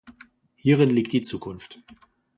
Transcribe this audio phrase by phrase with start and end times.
[0.55, 1.79] Hierin liegt die Zukunft.